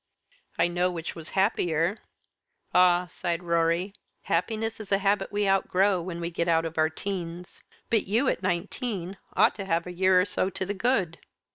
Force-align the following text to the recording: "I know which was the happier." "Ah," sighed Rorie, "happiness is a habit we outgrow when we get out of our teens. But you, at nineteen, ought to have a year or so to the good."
"I 0.57 0.67
know 0.67 0.89
which 0.89 1.13
was 1.13 1.27
the 1.27 1.33
happier." 1.35 1.99
"Ah," 2.73 3.05
sighed 3.05 3.43
Rorie, 3.43 3.93
"happiness 4.23 4.79
is 4.79 4.91
a 4.91 4.97
habit 4.97 5.31
we 5.31 5.47
outgrow 5.47 6.01
when 6.01 6.19
we 6.19 6.31
get 6.31 6.47
out 6.47 6.65
of 6.65 6.79
our 6.79 6.89
teens. 6.89 7.61
But 7.91 8.07
you, 8.07 8.27
at 8.27 8.41
nineteen, 8.41 9.17
ought 9.37 9.53
to 9.57 9.65
have 9.65 9.85
a 9.85 9.93
year 9.93 10.19
or 10.19 10.25
so 10.25 10.49
to 10.49 10.65
the 10.65 10.73
good." 10.73 11.19